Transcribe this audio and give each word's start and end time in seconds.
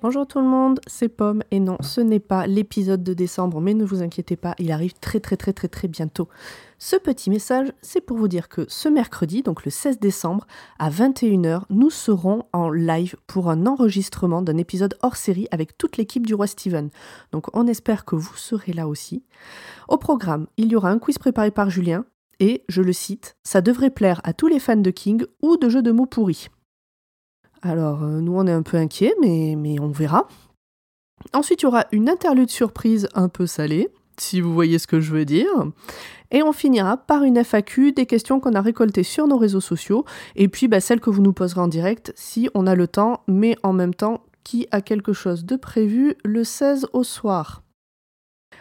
Bonjour 0.00 0.28
tout 0.28 0.38
le 0.38 0.46
monde, 0.46 0.78
c'est 0.86 1.08
Pomme 1.08 1.42
et 1.50 1.58
non, 1.58 1.76
ce 1.80 2.00
n'est 2.00 2.20
pas 2.20 2.46
l'épisode 2.46 3.02
de 3.02 3.14
décembre, 3.14 3.60
mais 3.60 3.74
ne 3.74 3.84
vous 3.84 4.00
inquiétez 4.00 4.36
pas, 4.36 4.54
il 4.60 4.70
arrive 4.70 4.92
très 5.00 5.18
très 5.18 5.36
très 5.36 5.52
très 5.52 5.66
très 5.66 5.88
bientôt. 5.88 6.28
Ce 6.78 6.94
petit 6.94 7.30
message, 7.30 7.72
c'est 7.82 8.00
pour 8.00 8.16
vous 8.16 8.28
dire 8.28 8.48
que 8.48 8.64
ce 8.68 8.88
mercredi, 8.88 9.42
donc 9.42 9.64
le 9.64 9.72
16 9.72 9.98
décembre, 9.98 10.46
à 10.78 10.88
21h, 10.88 11.62
nous 11.70 11.90
serons 11.90 12.44
en 12.52 12.70
live 12.70 13.16
pour 13.26 13.50
un 13.50 13.66
enregistrement 13.66 14.40
d'un 14.40 14.56
épisode 14.56 14.96
hors 15.02 15.16
série 15.16 15.48
avec 15.50 15.76
toute 15.76 15.96
l'équipe 15.96 16.24
du 16.24 16.34
Roi 16.36 16.46
Steven. 16.46 16.90
Donc 17.32 17.48
on 17.52 17.66
espère 17.66 18.04
que 18.04 18.14
vous 18.14 18.36
serez 18.36 18.74
là 18.74 18.86
aussi. 18.86 19.24
Au 19.88 19.96
programme, 19.96 20.46
il 20.58 20.70
y 20.70 20.76
aura 20.76 20.90
un 20.90 21.00
quiz 21.00 21.18
préparé 21.18 21.50
par 21.50 21.70
Julien, 21.70 22.04
et, 22.38 22.62
je 22.68 22.82
le 22.82 22.92
cite, 22.92 23.36
ça 23.42 23.62
devrait 23.62 23.90
plaire 23.90 24.20
à 24.22 24.32
tous 24.32 24.46
les 24.46 24.60
fans 24.60 24.76
de 24.76 24.90
King 24.92 25.24
ou 25.42 25.56
de 25.56 25.68
jeux 25.68 25.82
de 25.82 25.90
mots 25.90 26.06
pourris. 26.06 26.50
Alors, 27.62 28.02
euh, 28.02 28.20
nous, 28.20 28.34
on 28.36 28.46
est 28.46 28.52
un 28.52 28.62
peu 28.62 28.76
inquiets, 28.76 29.14
mais, 29.20 29.78
on 29.80 29.88
verra. 29.88 30.28
Ensuite, 31.32 31.62
il 31.62 31.64
y 31.64 31.68
aura 31.68 31.86
une 31.92 32.08
interlude 32.08 32.50
surprise 32.50 33.08
un 33.14 33.28
peu 33.28 33.46
salée, 33.46 33.88
si 34.18 34.40
vous 34.40 34.54
voyez 34.54 34.78
ce 34.78 34.86
que 34.86 35.00
je 35.00 35.12
veux 35.12 35.24
dire. 35.24 35.48
Et 36.30 36.42
on 36.42 36.52
finira 36.52 36.96
par 36.96 37.24
une 37.24 37.42
FAQ 37.42 37.92
des 37.92 38.06
questions 38.06 38.38
qu'on 38.38 38.54
a 38.54 38.60
récoltées 38.60 39.02
sur 39.02 39.26
nos 39.26 39.38
réseaux 39.38 39.60
sociaux, 39.60 40.04
et 40.36 40.48
puis 40.48 40.68
bah, 40.68 40.80
celles 40.80 41.00
que 41.00 41.10
vous 41.10 41.22
nous 41.22 41.32
poserez 41.32 41.60
en 41.60 41.68
direct 41.68 42.12
si 42.16 42.48
on 42.54 42.66
a 42.66 42.74
le 42.74 42.86
temps, 42.86 43.22
mais 43.26 43.56
en 43.62 43.72
même 43.72 43.94
temps, 43.94 44.22
qui 44.44 44.66
a 44.70 44.80
quelque 44.80 45.12
chose 45.12 45.44
de 45.44 45.56
prévu 45.56 46.14
le 46.24 46.44
16 46.44 46.88
au 46.92 47.02
soir. 47.02 47.62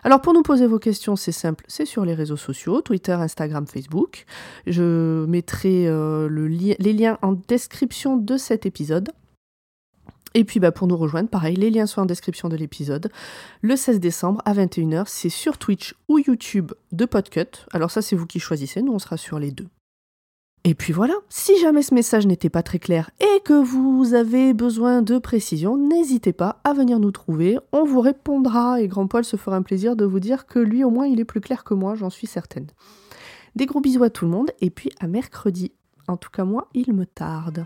Alors 0.04 0.22
pour 0.22 0.34
nous 0.34 0.42
poser 0.42 0.68
vos 0.68 0.80
questions, 0.80 1.16
c'est 1.16 1.32
simple, 1.32 1.66
c'est 1.68 1.86
sur 1.86 2.06
les 2.06 2.14
réseaux 2.14 2.38
sociaux, 2.38 2.82
Twitter, 2.82 3.14
Instagram, 3.14 3.68
Facebook. 3.68 4.26
Je 4.66 5.26
mettrai 5.26 5.88
euh, 5.88 6.30
les 6.30 6.94
liens 6.94 7.18
en 7.22 7.34
description 7.34 8.18
de 8.18 8.38
cet 8.38 8.66
épisode. 8.66 9.10
Et 10.34 10.44
puis 10.44 10.60
bah, 10.60 10.72
pour 10.72 10.88
nous 10.88 10.98
rejoindre, 10.98 11.30
pareil, 11.30 11.56
les 11.56 11.70
liens 11.70 11.88
sont 11.88 12.02
en 12.02 12.06
description 12.06 12.48
de 12.48 12.56
l'épisode. 12.56 13.10
Le 13.62 13.76
16 13.76 14.00
décembre 14.00 14.42
à 14.46 14.54
21h, 14.54 15.06
c'est 15.08 15.30
sur 15.30 15.58
Twitch 15.58 15.96
ou 16.08 16.20
YouTube 16.20 16.74
de 16.92 17.06
Podcut. 17.06 17.66
Alors 17.72 17.92
ça 17.92 18.02
c'est 18.02 18.16
vous 18.16 18.28
qui 18.28 18.40
choisissez, 18.40 18.82
nous 18.82 18.94
on 18.94 19.00
sera 19.00 19.18
sur 19.18 19.40
les 19.40 19.52
deux. 19.52 19.68
Et 20.70 20.76
puis 20.76 20.92
voilà, 20.92 21.14
si 21.30 21.58
jamais 21.62 21.82
ce 21.82 21.94
message 21.94 22.28
n'était 22.28 22.50
pas 22.50 22.62
très 22.62 22.78
clair 22.78 23.10
et 23.22 23.40
que 23.46 23.54
vous 23.54 24.14
avez 24.14 24.54
besoin 24.54 25.02
de 25.02 25.18
précision, 25.18 25.78
n'hésitez 25.78 26.34
pas 26.34 26.59
à 26.66 26.74
venir 26.74 27.00
nous 27.00 27.12
trouver, 27.12 27.58
on 27.72 27.86
vous 27.86 28.02
répondra 28.02 28.82
et 28.82 28.90
Grand 28.90 29.08
Paul 29.08 29.24
se 29.24 29.38
fera 29.38 29.56
un 29.56 29.62
plaisir 29.62 29.96
de 29.96 30.04
vous 30.04 30.20
dire 30.20 30.46
que 30.46 30.59
lui 30.59 30.84
au 30.84 30.90
moins 30.90 31.08
il 31.08 31.22
est 31.22 31.26
plus 31.26 31.40
clair 31.40 31.64
que 31.64 31.74
moi, 31.74 31.96
j'en 31.96 32.09
suis 32.09 32.28
certaine. 32.28 32.68
Des 33.56 33.66
gros 33.66 33.80
bisous 33.80 34.04
à 34.04 34.09
tout 34.09 34.26
le 34.26 34.32
monde 34.32 34.52
et 34.59 34.70
puis 34.70 34.90
à 35.00 35.08
mercredi. 35.08 35.72
En 36.09 36.18
tout 36.18 36.32
cas 36.32 36.44
moi, 36.44 36.68
il 36.74 36.92
me 36.92 37.06
tarde. 37.06 37.66